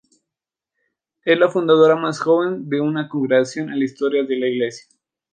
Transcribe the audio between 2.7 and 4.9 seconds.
una congregación en la historia de la Iglesia.